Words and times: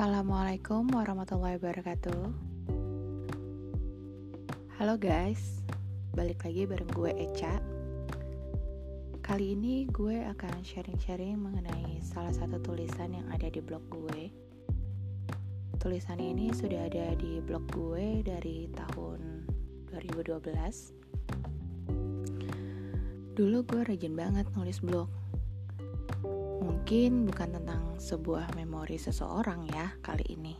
Assalamualaikum 0.00 0.96
warahmatullahi 0.96 1.60
wabarakatuh. 1.60 2.32
Halo 4.80 4.96
guys, 4.96 5.60
balik 6.16 6.40
lagi 6.40 6.64
bareng 6.64 6.88
gue 6.96 7.12
Eca. 7.20 7.60
Kali 9.20 9.52
ini 9.52 9.84
gue 9.92 10.24
akan 10.24 10.64
sharing-sharing 10.64 11.36
mengenai 11.36 12.00
salah 12.00 12.32
satu 12.32 12.56
tulisan 12.64 13.12
yang 13.12 13.28
ada 13.28 13.52
di 13.52 13.60
blog 13.60 13.84
gue. 13.92 14.32
Tulisan 15.76 16.16
ini 16.16 16.48
sudah 16.48 16.88
ada 16.88 17.12
di 17.20 17.44
blog 17.44 17.68
gue 17.68 18.24
dari 18.24 18.72
tahun 18.72 19.44
2012 19.92 20.40
Dulu 23.36 23.58
gue 23.68 23.80
rajin 23.84 24.16
banget 24.16 24.48
nulis 24.56 24.80
blog 24.80 25.19
Mungkin 26.70 27.26
bukan 27.26 27.58
tentang 27.58 27.82
sebuah 27.98 28.54
memori 28.54 28.94
seseorang 28.94 29.66
ya 29.74 29.90
kali 30.06 30.22
ini 30.38 30.54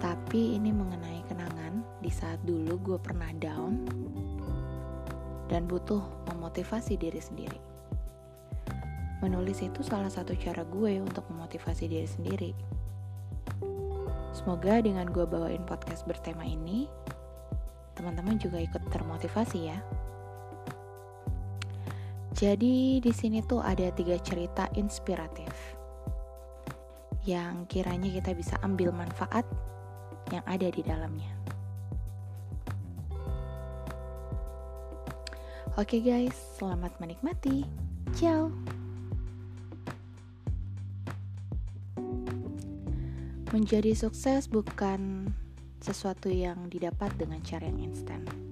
Tapi 0.00 0.56
ini 0.56 0.72
mengenai 0.72 1.28
kenangan 1.28 1.84
di 2.00 2.08
saat 2.08 2.40
dulu 2.48 2.80
gue 2.80 2.96
pernah 2.96 3.28
down 3.36 3.84
dan 5.52 5.68
butuh 5.68 6.00
memotivasi 6.32 6.96
diri 6.96 7.20
sendiri. 7.20 7.60
Menulis 9.20 9.60
itu 9.60 9.84
salah 9.84 10.08
satu 10.08 10.32
cara 10.40 10.64
gue 10.64 11.04
untuk 11.04 11.28
memotivasi 11.28 11.84
diri 11.84 12.08
sendiri. 12.08 12.52
Semoga 14.32 14.80
dengan 14.80 15.12
gue 15.12 15.28
bawain 15.28 15.68
podcast 15.68 16.08
bertema 16.08 16.48
ini, 16.48 16.88
teman-teman 17.92 18.40
juga 18.40 18.56
ikut 18.56 18.88
termotivasi 18.88 19.68
ya. 19.68 19.76
Jadi 22.38 23.02
di 23.02 23.10
sini 23.10 23.42
tuh 23.42 23.58
ada 23.58 23.90
tiga 23.90 24.14
cerita 24.22 24.70
inspiratif 24.78 25.50
yang 27.26 27.66
kiranya 27.66 28.14
kita 28.14 28.30
bisa 28.30 28.54
ambil 28.62 28.94
manfaat 28.94 29.42
yang 30.30 30.46
ada 30.46 30.70
di 30.70 30.78
dalamnya. 30.86 31.34
Oke 35.74 35.98
guys, 35.98 36.38
selamat 36.62 36.94
menikmati. 37.02 37.66
Ciao. 38.14 38.54
Menjadi 43.50 43.98
sukses 43.98 44.46
bukan 44.46 45.34
sesuatu 45.82 46.30
yang 46.30 46.70
didapat 46.70 47.10
dengan 47.18 47.42
cara 47.42 47.66
yang 47.66 47.90
instan. 47.90 48.47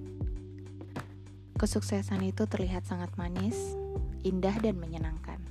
Kesuksesan 1.57 2.21
itu 2.21 2.45
terlihat 2.45 2.85
sangat 2.85 3.09
manis, 3.17 3.73
indah 4.21 4.53
dan 4.61 4.77
menyenangkan. 4.77 5.41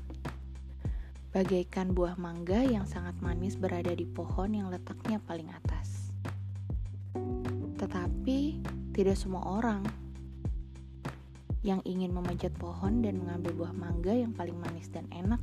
Bagaikan 1.35 1.99
buah 1.99 2.15
mangga 2.15 2.63
yang 2.63 2.87
sangat 2.87 3.19
manis 3.19 3.59
berada 3.59 3.91
di 3.91 4.07
pohon 4.07 4.55
yang 4.55 4.71
letaknya 4.71 5.19
paling 5.27 5.51
atas. 5.51 6.15
Tetapi 7.75 8.63
tidak 8.95 9.19
semua 9.19 9.51
orang 9.51 9.83
yang 11.67 11.83
ingin 11.83 12.15
memanjat 12.15 12.55
pohon 12.55 13.03
dan 13.03 13.19
mengambil 13.19 13.67
buah 13.67 13.75
mangga 13.75 14.15
yang 14.15 14.31
paling 14.31 14.55
manis 14.63 14.87
dan 14.87 15.11
enak 15.11 15.43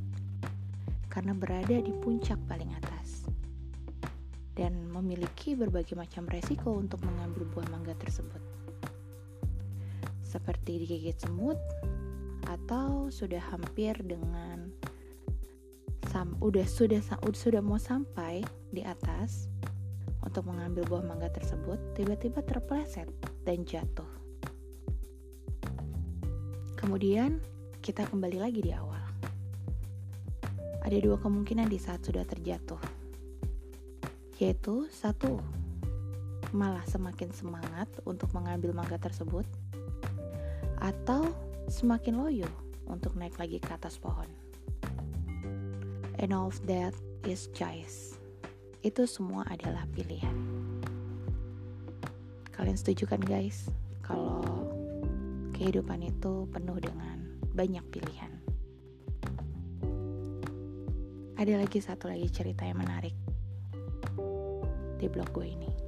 karena 1.12 1.36
berada 1.36 1.76
di 1.76 1.92
puncak 2.00 2.40
paling 2.48 2.72
atas 2.72 3.28
dan 4.56 4.88
memiliki 4.88 5.52
berbagai 5.52 5.92
macam 5.92 6.24
resiko 6.24 6.72
untuk 6.72 7.04
mengambil 7.04 7.44
buah 7.52 7.68
mangga 7.68 7.92
tersebut 8.00 8.40
seperti 10.34 10.82
digigit 10.82 11.14
semut 11.22 11.56
atau 12.50 13.06
sudah 13.14 13.40
hampir 13.54 13.94
dengan 14.02 14.74
sam, 16.10 16.34
udah 16.42 16.66
sudah 16.66 16.98
sudah 17.30 17.62
mau 17.62 17.78
sampai 17.78 18.42
di 18.74 18.82
atas 18.82 19.46
untuk 20.26 20.50
mengambil 20.50 20.82
buah 20.90 21.04
mangga 21.06 21.30
tersebut 21.30 21.78
tiba-tiba 21.94 22.42
terpleset 22.42 23.06
dan 23.46 23.62
jatuh 23.62 24.24
Kemudian 26.84 27.40
kita 27.80 28.04
kembali 28.04 28.44
lagi 28.44 28.60
di 28.60 28.68
awal. 28.68 29.00
Ada 30.84 31.00
dua 31.00 31.16
kemungkinan 31.16 31.72
di 31.72 31.80
saat 31.80 32.04
sudah 32.04 32.28
terjatuh, 32.28 32.76
yaitu 34.36 34.84
satu, 34.92 35.40
malah 36.52 36.84
semakin 36.84 37.32
semangat 37.32 37.88
untuk 38.04 38.28
mengambil 38.36 38.76
mangga 38.76 39.00
tersebut, 39.00 39.48
atau 40.84 41.32
semakin 41.64 42.20
loyo 42.20 42.50
untuk 42.84 43.16
naik 43.16 43.40
lagi 43.40 43.56
ke 43.56 43.72
atas 43.72 43.96
pohon. 43.96 44.28
And 46.20 46.36
all 46.36 46.52
of 46.52 46.60
that 46.68 46.92
is 47.24 47.48
choice. 47.56 48.20
Itu 48.84 49.08
semua 49.08 49.48
adalah 49.48 49.88
pilihan. 49.96 50.36
Kalian 52.52 52.76
setuju 52.76 53.08
kan 53.08 53.24
guys? 53.24 53.72
Kalau 54.04 54.44
kehidupan 55.56 56.04
itu 56.04 56.44
penuh 56.52 56.76
dengan 56.76 57.16
banyak 57.56 57.84
pilihan. 57.88 58.32
Ada 61.40 61.64
lagi 61.64 61.80
satu 61.80 62.12
lagi 62.12 62.28
cerita 62.28 62.62
yang 62.68 62.78
menarik 62.84 63.16
di 65.00 65.06
blog 65.08 65.32
gue 65.32 65.48
ini. 65.48 65.83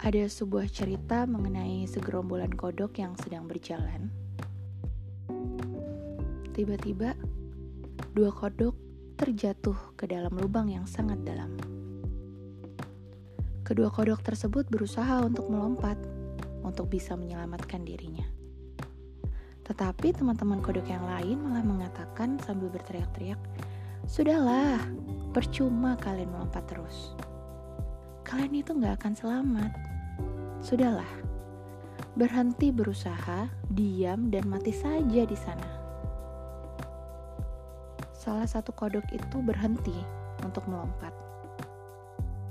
Ada 0.00 0.32
sebuah 0.32 0.64
cerita 0.72 1.28
mengenai 1.28 1.84
segerombolan 1.84 2.56
kodok 2.56 2.96
yang 3.04 3.12
sedang 3.20 3.44
berjalan. 3.44 4.08
Tiba-tiba, 6.56 7.12
dua 8.16 8.32
kodok 8.32 8.72
terjatuh 9.20 9.76
ke 10.00 10.08
dalam 10.08 10.32
lubang 10.40 10.72
yang 10.72 10.88
sangat 10.88 11.20
dalam. 11.20 11.52
Kedua 13.60 13.92
kodok 13.92 14.24
tersebut 14.24 14.72
berusaha 14.72 15.20
untuk 15.20 15.52
melompat, 15.52 16.00
untuk 16.64 16.88
bisa 16.88 17.12
menyelamatkan 17.12 17.84
dirinya. 17.84 18.24
Tetapi 19.68 20.16
teman-teman 20.16 20.64
kodok 20.64 20.88
yang 20.88 21.04
lain 21.04 21.44
malah 21.44 21.60
mengatakan 21.60 22.40
sambil 22.40 22.72
berteriak-teriak, 22.72 23.36
Sudahlah, 24.08 24.80
percuma 25.36 25.92
kalian 26.00 26.32
melompat 26.32 26.64
terus. 26.72 27.12
Kalian 28.30 28.62
itu 28.62 28.70
gak 28.78 29.02
akan 29.02 29.14
selamat. 29.18 29.72
Sudahlah, 30.62 31.10
berhenti 32.14 32.70
berusaha, 32.70 33.50
diam 33.74 34.30
dan 34.30 34.46
mati 34.46 34.70
saja 34.70 35.26
di 35.26 35.34
sana. 35.34 35.66
Salah 38.14 38.46
satu 38.46 38.70
kodok 38.70 39.02
itu 39.10 39.42
berhenti 39.42 39.98
untuk 40.46 40.62
melompat. 40.70 41.10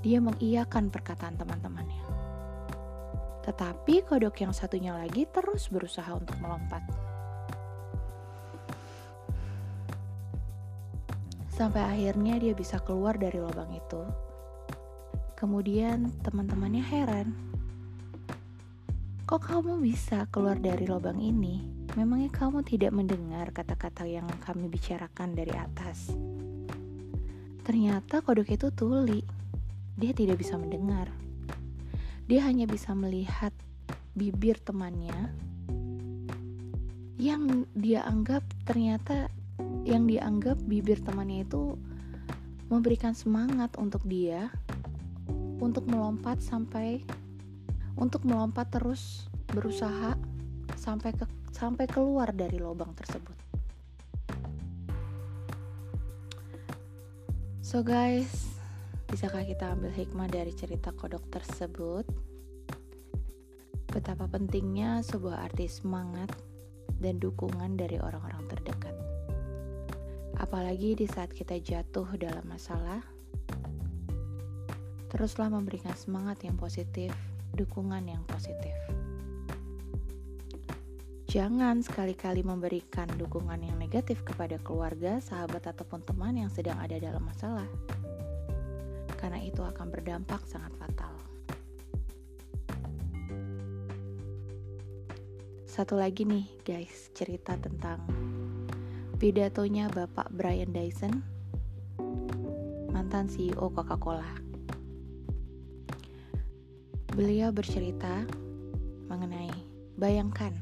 Dia 0.04 0.20
mengiyakan 0.20 0.92
perkataan 0.92 1.40
teman-temannya. 1.40 2.04
Tetapi 3.48 4.04
kodok 4.04 4.36
yang 4.36 4.52
satunya 4.52 4.92
lagi 4.92 5.24
terus 5.32 5.72
berusaha 5.72 6.12
untuk 6.12 6.36
melompat. 6.44 6.84
Sampai 11.48 11.80
akhirnya 11.88 12.36
dia 12.36 12.52
bisa 12.52 12.76
keluar 12.84 13.16
dari 13.16 13.40
lubang 13.40 13.72
itu. 13.72 14.29
Kemudian 15.40 16.12
teman-temannya 16.20 16.84
heran. 16.84 17.32
Kok 19.24 19.40
kamu 19.40 19.80
bisa 19.80 20.28
keluar 20.28 20.60
dari 20.60 20.84
lubang 20.84 21.16
ini? 21.16 21.64
Memangnya 21.96 22.28
kamu 22.28 22.60
tidak 22.60 22.92
mendengar 22.92 23.48
kata-kata 23.48 24.04
yang 24.04 24.28
kami 24.44 24.68
bicarakan 24.68 25.32
dari 25.32 25.56
atas? 25.56 26.12
Ternyata 27.64 28.20
kodok 28.20 28.52
itu 28.52 28.68
tuli. 28.68 29.24
Dia 29.96 30.12
tidak 30.12 30.44
bisa 30.44 30.60
mendengar. 30.60 31.08
Dia 32.28 32.44
hanya 32.44 32.68
bisa 32.68 32.92
melihat 32.92 33.56
bibir 34.12 34.60
temannya 34.60 35.32
yang 37.16 37.64
dia 37.72 38.04
anggap 38.04 38.44
ternyata 38.68 39.32
yang 39.88 40.04
dianggap 40.04 40.60
bibir 40.68 41.00
temannya 41.00 41.48
itu 41.48 41.80
memberikan 42.68 43.16
semangat 43.16 43.72
untuk 43.80 44.04
dia 44.04 44.52
untuk 45.60 45.86
melompat 45.86 46.40
sampai 46.40 47.04
untuk 47.94 48.24
melompat 48.24 48.72
terus 48.72 49.28
berusaha 49.52 50.16
sampai 50.74 51.12
ke 51.14 51.28
sampai 51.52 51.84
keluar 51.84 52.32
dari 52.32 52.56
lubang 52.56 52.96
tersebut. 52.96 53.36
So 57.60 57.86
guys, 57.86 58.50
Bisakah 59.10 59.42
kita 59.42 59.74
ambil 59.74 59.90
hikmah 59.90 60.30
dari 60.30 60.54
cerita 60.54 60.94
kodok 60.94 61.34
tersebut? 61.34 62.06
Betapa 63.90 64.30
pentingnya 64.30 65.02
sebuah 65.02 65.50
arti 65.50 65.66
semangat 65.66 66.30
dan 67.02 67.18
dukungan 67.18 67.74
dari 67.74 67.98
orang-orang 67.98 68.46
terdekat. 68.46 68.94
Apalagi 70.38 70.94
di 70.94 71.10
saat 71.10 71.34
kita 71.34 71.58
jatuh 71.58 72.06
dalam 72.22 72.46
masalah, 72.46 73.02
teruslah 75.10 75.50
memberikan 75.50 75.92
semangat 75.98 76.40
yang 76.46 76.54
positif, 76.54 77.10
dukungan 77.52 78.06
yang 78.06 78.22
positif. 78.30 78.72
Jangan 81.30 81.82
sekali-kali 81.82 82.42
memberikan 82.42 83.06
dukungan 83.14 83.62
yang 83.62 83.78
negatif 83.78 84.22
kepada 84.26 84.58
keluarga, 84.62 85.22
sahabat, 85.22 85.62
ataupun 85.66 86.02
teman 86.02 86.34
yang 86.34 86.50
sedang 86.50 86.78
ada 86.78 86.98
dalam 86.98 87.22
masalah 87.22 87.66
karena 89.20 89.36
itu 89.44 89.60
akan 89.60 89.92
berdampak 89.92 90.40
sangat 90.48 90.72
fatal. 90.80 91.12
Satu 95.68 96.00
lagi 96.00 96.24
nih, 96.24 96.48
guys, 96.64 97.12
cerita 97.12 97.54
tentang 97.60 98.00
pidatonya 99.20 99.92
Bapak 99.92 100.32
Brian 100.32 100.72
Dyson, 100.72 101.20
mantan 102.90 103.28
CEO 103.28 103.68
Coca-Cola. 103.70 104.49
Beliau 107.20 107.52
bercerita 107.52 108.24
mengenai 109.12 109.52
bayangkan 110.00 110.56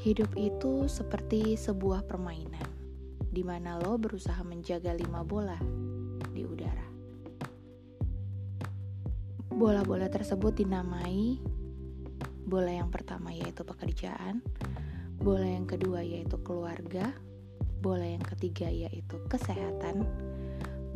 hidup 0.00 0.32
itu 0.32 0.88
seperti 0.88 1.60
sebuah 1.60 2.08
permainan 2.08 2.64
di 3.28 3.44
mana 3.44 3.76
lo 3.76 4.00
berusaha 4.00 4.40
menjaga 4.48 4.96
lima 4.96 5.20
bola 5.20 5.60
di 6.32 6.48
udara. 6.48 6.88
Bola-bola 9.52 10.08
tersebut 10.08 10.56
dinamai 10.56 11.36
bola 12.48 12.72
yang 12.72 12.88
pertama 12.88 13.36
yaitu 13.36 13.60
pekerjaan, 13.60 14.40
bola 15.20 15.44
yang 15.44 15.68
kedua 15.68 16.00
yaitu 16.00 16.40
keluarga, 16.40 17.12
bola 17.84 18.08
yang 18.08 18.24
ketiga 18.24 18.72
yaitu 18.72 19.20
kesehatan, 19.28 20.08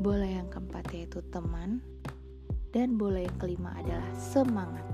bola 0.00 0.24
yang 0.24 0.48
keempat 0.48 0.88
yaitu 0.96 1.20
teman, 1.28 1.84
dan 2.76 3.00
bola 3.00 3.24
yang 3.24 3.32
kelima 3.40 3.72
adalah 3.80 4.04
semangat. 4.12 4.84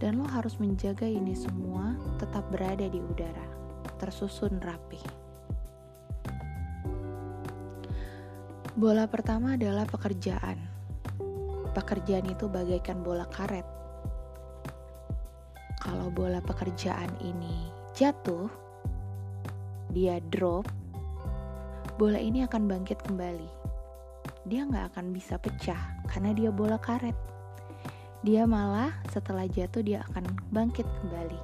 Dan 0.00 0.16
lo 0.16 0.24
harus 0.24 0.56
menjaga 0.56 1.04
ini 1.04 1.36
semua 1.36 1.92
tetap 2.16 2.48
berada 2.48 2.88
di 2.88 2.96
udara, 2.96 3.44
tersusun 4.00 4.56
rapi. 4.64 5.00
Bola 8.72 9.04
pertama 9.04 9.60
adalah 9.60 9.84
pekerjaan. 9.84 10.56
Pekerjaan 11.76 12.24
itu 12.32 12.48
bagaikan 12.48 13.04
bola 13.04 13.28
karet 13.28 13.76
kalau 15.86 16.10
bola 16.10 16.42
pekerjaan 16.42 17.14
ini 17.22 17.70
jatuh, 17.94 18.50
dia 19.94 20.18
drop, 20.34 20.66
bola 21.94 22.18
ini 22.18 22.42
akan 22.42 22.66
bangkit 22.66 23.06
kembali. 23.06 23.46
Dia 24.50 24.66
nggak 24.66 24.94
akan 24.94 25.14
bisa 25.14 25.38
pecah 25.38 25.95
karena 26.08 26.30
dia 26.32 26.50
bola 26.54 26.78
karet. 26.78 27.14
Dia 28.26 28.42
malah 28.48 28.90
setelah 29.12 29.46
jatuh 29.46 29.82
dia 29.84 30.02
akan 30.10 30.26
bangkit 30.50 30.86
kembali. 31.02 31.40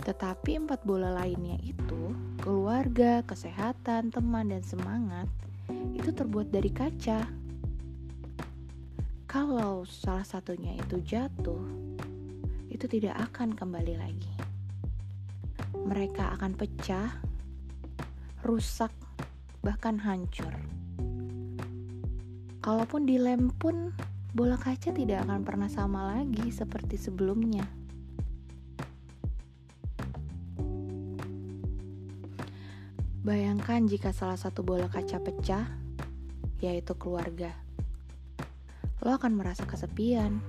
Tetapi 0.00 0.64
empat 0.64 0.80
bola 0.88 1.12
lainnya 1.12 1.60
itu, 1.60 2.16
keluarga, 2.40 3.20
kesehatan, 3.28 4.08
teman, 4.08 4.48
dan 4.48 4.64
semangat, 4.64 5.28
itu 5.92 6.08
terbuat 6.08 6.48
dari 6.48 6.72
kaca. 6.72 7.20
Kalau 9.28 9.84
salah 9.86 10.24
satunya 10.24 10.74
itu 10.74 11.04
jatuh, 11.04 11.62
itu 12.72 12.88
tidak 12.88 13.28
akan 13.30 13.52
kembali 13.52 13.94
lagi. 14.00 14.34
Mereka 15.76 16.40
akan 16.40 16.56
pecah, 16.56 17.12
rusak, 18.42 18.90
bahkan 19.60 20.00
hancur. 20.00 20.79
Kalaupun 22.60 23.08
dilem 23.08 23.48
pun, 23.56 23.96
bola 24.36 24.60
kaca 24.60 24.92
tidak 24.92 25.24
akan 25.24 25.44
pernah 25.44 25.68
sama 25.72 26.16
lagi 26.16 26.52
seperti 26.52 27.00
sebelumnya. 27.00 27.64
Bayangkan 33.24 33.84
jika 33.88 34.12
salah 34.12 34.36
satu 34.36 34.60
bola 34.60 34.88
kaca 34.88 35.20
pecah, 35.20 35.68
yaitu 36.60 36.92
keluarga. 36.96 37.52
Lo 39.00 39.16
akan 39.16 39.40
merasa 39.40 39.64
kesepian, 39.64 40.40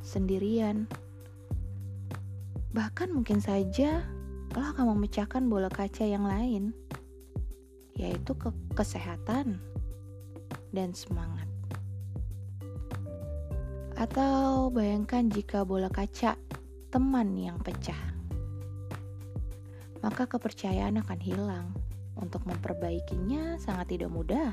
sendirian, 0.00 0.88
Bahkan 2.72 3.12
mungkin 3.12 3.36
saja 3.44 4.00
lo 4.56 4.64
akan 4.64 4.96
memecahkan 4.96 5.44
bola 5.44 5.68
kaca 5.68 6.08
yang 6.08 6.24
lain, 6.24 6.72
yaitu 7.92 8.32
ke 8.32 8.48
kesehatan 8.72 9.60
dan 10.72 10.96
semangat. 10.96 11.46
Atau 13.94 14.72
bayangkan 14.74 15.30
jika 15.30 15.62
bola 15.62 15.92
kaca 15.92 16.34
teman 16.90 17.36
yang 17.38 17.60
pecah, 17.62 18.00
maka 20.02 20.26
kepercayaan 20.26 20.98
akan 20.98 21.20
hilang. 21.22 21.68
Untuk 22.12 22.44
memperbaikinya 22.44 23.56
sangat 23.56 23.96
tidak 23.96 24.12
mudah, 24.12 24.52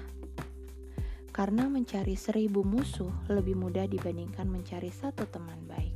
karena 1.36 1.68
mencari 1.68 2.16
seribu 2.16 2.64
musuh 2.64 3.12
lebih 3.28 3.60
mudah 3.60 3.84
dibandingkan 3.84 4.48
mencari 4.48 4.88
satu 4.88 5.28
teman 5.28 5.60
baik. 5.68 5.96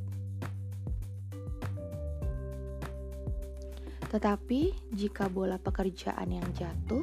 Tetapi 4.11 4.93
jika 4.93 5.25
bola 5.31 5.57
pekerjaan 5.57 6.29
yang 6.29 6.45
jatuh, 6.53 7.01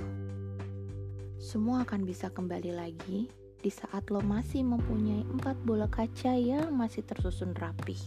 semua 1.50 1.82
akan 1.82 2.06
bisa 2.06 2.30
kembali 2.30 2.70
lagi 2.78 3.26
di 3.58 3.70
saat 3.74 4.06
lo 4.14 4.22
masih 4.22 4.62
mempunyai 4.62 5.26
empat 5.34 5.58
bola 5.66 5.90
kaca 5.90 6.30
yang 6.38 6.70
masih 6.70 7.02
tersusun 7.02 7.58
rapi. 7.58 7.98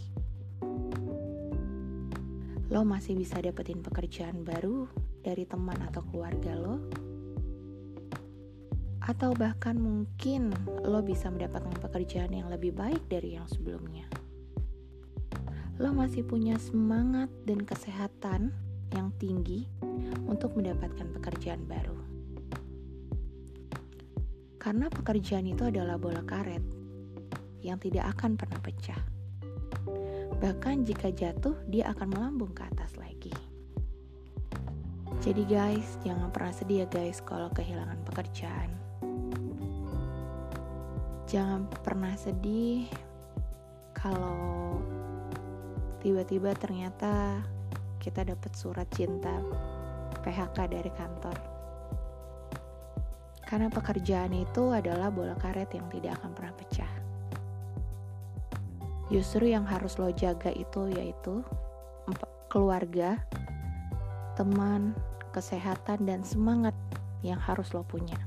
Lo 2.71 2.87
masih 2.87 3.19
bisa 3.19 3.43
dapetin 3.43 3.83
pekerjaan 3.83 4.47
baru 4.47 4.87
dari 5.19 5.43
teman 5.43 5.75
atau 5.83 6.07
keluarga 6.07 6.55
lo, 6.55 6.87
atau 9.03 9.35
bahkan 9.35 9.75
mungkin 9.75 10.55
lo 10.87 11.03
bisa 11.03 11.27
mendapatkan 11.27 11.83
pekerjaan 11.83 12.31
yang 12.31 12.47
lebih 12.47 12.71
baik 12.71 13.11
dari 13.11 13.35
yang 13.35 13.47
sebelumnya. 13.51 14.07
Lo 15.83 15.91
masih 15.91 16.23
punya 16.23 16.55
semangat 16.63 17.27
dan 17.43 17.67
kesehatan 17.67 18.55
yang 18.95 19.11
tinggi 19.19 19.67
untuk 20.31 20.55
mendapatkan 20.55 21.11
pekerjaan 21.19 21.67
baru. 21.67 22.12
Karena 24.63 24.87
pekerjaan 24.87 25.43
itu 25.43 25.67
adalah 25.67 25.99
bola 25.99 26.23
karet 26.23 26.63
yang 27.59 27.75
tidak 27.83 28.15
akan 28.15 28.39
pernah 28.39 28.63
pecah. 28.63 29.01
Bahkan 30.39 30.87
jika 30.87 31.11
jatuh, 31.11 31.59
dia 31.67 31.91
akan 31.91 32.15
melambung 32.15 32.55
ke 32.55 32.63
atas 32.63 32.95
lagi. 32.95 33.35
Jadi 35.19 35.43
guys, 35.43 35.99
jangan 36.07 36.31
pernah 36.31 36.55
sedih 36.55 36.83
ya 36.83 36.87
guys 36.87 37.19
kalau 37.19 37.51
kehilangan 37.51 37.99
pekerjaan. 38.07 38.71
Jangan 41.27 41.67
pernah 41.83 42.15
sedih 42.15 42.87
kalau 43.91 44.79
tiba-tiba 45.99 46.55
ternyata 46.55 47.43
kita 47.99 48.23
dapat 48.23 48.51
surat 48.55 48.87
cinta 48.95 49.43
PHK 50.23 50.71
dari 50.71 50.91
kantor. 50.95 51.52
Karena 53.53 53.69
pekerjaan 53.69 54.33
itu 54.33 54.73
adalah 54.73 55.13
bola 55.13 55.37
karet 55.37 55.77
yang 55.77 55.85
tidak 55.93 56.17
akan 56.17 56.33
pernah 56.33 56.57
pecah. 56.57 56.89
Justru 59.13 59.53
yang 59.53 59.61
harus 59.61 60.01
lo 60.01 60.09
jaga 60.09 60.49
itu 60.49 60.89
yaitu 60.89 61.45
keluarga, 62.49 63.21
teman, 64.33 64.97
kesehatan, 65.29 66.01
dan 66.01 66.25
semangat 66.25 66.73
yang 67.21 67.37
harus 67.37 67.69
lo 67.77 67.85
punya. 67.85 68.17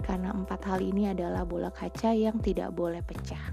Karena 0.00 0.32
empat 0.32 0.64
hal 0.64 0.80
ini 0.80 1.12
adalah 1.12 1.44
bola 1.44 1.68
kaca 1.68 2.16
yang 2.16 2.40
tidak 2.40 2.72
boleh 2.72 3.04
pecah. 3.04 3.44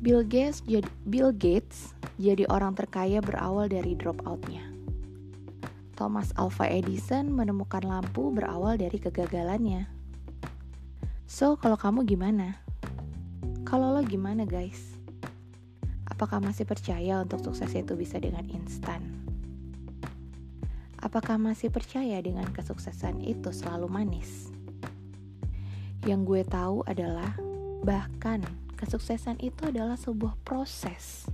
Bill 0.00 0.24
Gates 0.24 0.64
Bill 1.08 1.32
Gates 1.32 1.93
jadi 2.14 2.46
orang 2.46 2.78
terkaya 2.78 3.18
berawal 3.18 3.66
dari 3.66 3.98
dropoutnya. 3.98 4.62
Thomas 5.94 6.34
Alva 6.34 6.66
Edison 6.66 7.30
menemukan 7.30 7.82
lampu 7.86 8.34
berawal 8.34 8.74
dari 8.78 8.98
kegagalannya. 8.98 9.86
So, 11.30 11.54
kalau 11.58 11.78
kamu 11.78 12.02
gimana? 12.06 12.58
Kalau 13.62 13.94
lo 13.94 14.02
gimana, 14.02 14.46
guys? 14.46 14.94
Apakah 16.06 16.38
masih 16.38 16.62
percaya 16.62 17.22
untuk 17.22 17.42
sukses 17.42 17.74
itu 17.74 17.98
bisa 17.98 18.22
dengan 18.22 18.46
instan? 18.50 19.24
Apakah 21.02 21.36
masih 21.36 21.74
percaya 21.74 22.22
dengan 22.22 22.46
kesuksesan 22.54 23.18
itu 23.22 23.50
selalu 23.50 23.90
manis? 23.90 24.54
Yang 26.06 26.20
gue 26.22 26.42
tahu 26.46 26.86
adalah 26.86 27.34
bahkan 27.82 28.44
kesuksesan 28.78 29.40
itu 29.40 29.68
adalah 29.68 29.96
sebuah 29.98 30.38
proses. 30.44 31.28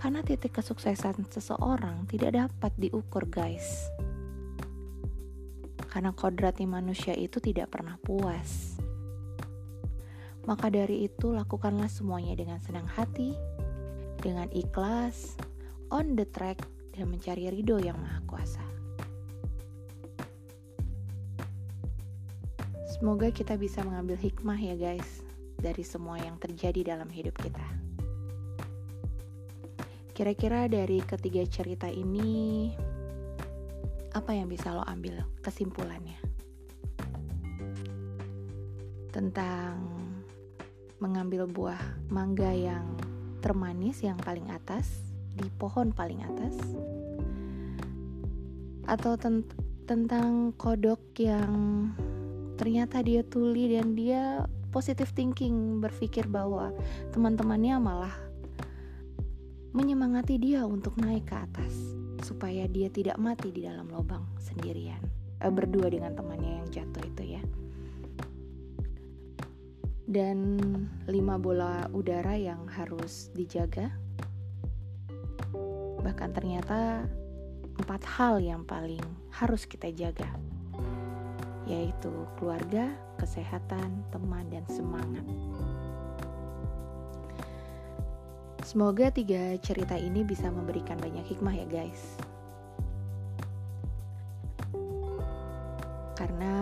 Karena 0.00 0.24
titik 0.24 0.56
kesuksesan 0.56 1.28
seseorang 1.28 2.08
tidak 2.08 2.32
dapat 2.32 2.72
diukur, 2.80 3.28
guys. 3.28 3.92
Karena 5.92 6.16
kodratnya 6.16 6.64
manusia 6.64 7.12
itu 7.12 7.36
tidak 7.36 7.76
pernah 7.76 8.00
puas. 8.00 8.80
Maka 10.48 10.72
dari 10.72 11.04
itu, 11.04 11.36
lakukanlah 11.36 11.92
semuanya 11.92 12.32
dengan 12.32 12.56
senang 12.64 12.88
hati, 12.88 13.36
dengan 14.24 14.48
ikhlas, 14.56 15.36
on 15.92 16.16
the 16.16 16.24
track 16.24 16.64
dan 16.96 17.12
mencari 17.12 17.52
ridho 17.52 17.76
yang 17.76 18.00
maha 18.00 18.24
kuasa. 18.24 18.64
Semoga 22.96 23.28
kita 23.28 23.60
bisa 23.60 23.84
mengambil 23.84 24.16
hikmah 24.16 24.56
ya 24.56 24.80
guys 24.80 25.20
dari 25.60 25.84
semua 25.84 26.16
yang 26.20 26.40
terjadi 26.40 26.96
dalam 26.96 27.12
hidup 27.12 27.36
kita. 27.36 27.89
Kira-kira 30.20 30.68
dari 30.68 31.00
ketiga 31.00 31.40
cerita 31.48 31.88
ini, 31.88 32.68
apa 34.12 34.36
yang 34.36 34.52
bisa 34.52 34.68
lo 34.68 34.84
ambil 34.84 35.16
kesimpulannya? 35.40 36.20
Tentang 39.08 39.80
mengambil 41.00 41.48
buah 41.48 41.80
mangga 42.12 42.52
yang 42.52 42.84
termanis 43.40 44.04
yang 44.04 44.20
paling 44.20 44.44
atas, 44.52 45.08
di 45.40 45.48
pohon 45.56 45.88
paling 45.88 46.20
atas, 46.20 46.52
atau 48.92 49.16
ten 49.16 49.40
tentang 49.88 50.52
kodok 50.52 51.00
yang 51.16 51.88
ternyata 52.60 53.00
dia 53.00 53.24
tuli 53.24 53.72
dan 53.72 53.96
dia 53.96 54.44
positive 54.68 55.16
thinking 55.16 55.80
berpikir 55.80 56.28
bahwa 56.28 56.76
teman-temannya 57.08 57.80
malah 57.80 58.29
menyemangati 59.70 60.36
dia 60.42 60.66
untuk 60.66 60.98
naik 60.98 61.30
ke 61.30 61.36
atas 61.38 61.74
supaya 62.26 62.66
dia 62.66 62.90
tidak 62.90 63.16
mati 63.16 63.54
di 63.54 63.64
dalam 63.64 63.86
lubang 63.88 64.26
sendirian. 64.42 65.00
Eh, 65.40 65.48
berdua 65.48 65.88
dengan 65.88 66.12
temannya 66.12 66.60
yang 66.60 66.68
jatuh 66.68 67.04
itu 67.06 67.38
ya. 67.38 67.42
Dan 70.10 70.58
lima 71.06 71.38
bola 71.38 71.86
udara 71.94 72.34
yang 72.34 72.66
harus 72.66 73.30
dijaga. 73.30 73.94
Bahkan 76.02 76.30
ternyata 76.34 77.06
empat 77.78 78.02
hal 78.18 78.42
yang 78.42 78.66
paling 78.66 79.02
harus 79.30 79.64
kita 79.64 79.88
jaga 79.94 80.28
yaitu 81.70 82.10
keluarga, 82.34 82.90
kesehatan, 83.14 84.02
teman, 84.10 84.42
dan 84.50 84.66
semangat. 84.66 85.22
Semoga 88.60 89.08
tiga 89.08 89.56
cerita 89.64 89.96
ini 89.96 90.20
bisa 90.20 90.52
memberikan 90.52 91.00
banyak 91.00 91.24
hikmah 91.32 91.56
ya 91.56 91.64
guys. 91.64 92.20
Karena 96.12 96.56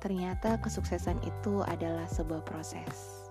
ternyata 0.00 0.56
kesuksesan 0.64 1.20
itu 1.20 1.60
adalah 1.68 2.08
sebuah 2.08 2.48
proses. 2.48 3.28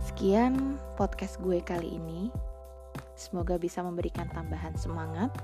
Sekian 0.00 0.80
podcast 0.96 1.36
gue 1.44 1.60
kali 1.60 2.00
ini. 2.00 2.32
Semoga 3.12 3.60
bisa 3.60 3.84
memberikan 3.84 4.24
tambahan 4.32 4.72
semangat, 4.80 5.36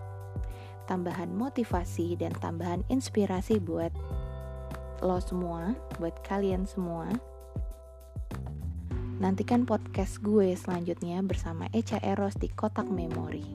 tambahan 0.89 1.29
motivasi, 1.29 2.17
dan 2.17 2.33
tambahan 2.41 2.81
inspirasi 2.89 3.61
buat 3.61 3.93
lo 5.05 5.21
semua, 5.21 5.77
buat 6.01 6.17
kalian 6.25 6.65
semua 6.65 7.13
Nantikan 9.23 9.63
podcast 9.63 10.19
gue 10.19 10.51
selanjutnya 10.59 11.23
bersama 11.23 11.71
Echa 11.71 12.03
Eros 12.03 12.35
di 12.35 12.51
Kotak 12.51 12.91
Memori. 12.91 13.47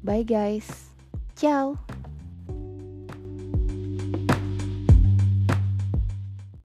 Bye 0.00 0.24
guys. 0.24 0.64
Ciao. 1.36 1.89